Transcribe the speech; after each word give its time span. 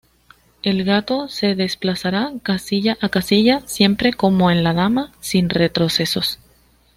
El 0.63 0.83
gato 0.83 1.27
se 1.29 1.53
desplazará 1.53 2.31
casilla 2.41 2.97
a 3.01 3.09
casilla 3.09 3.61
siempre 3.67 4.13
como 4.13 4.49
en 4.49 4.63
la 4.63 4.73
dama, 4.73 5.11
sin 5.19 5.47
retrocesos. 5.47 6.39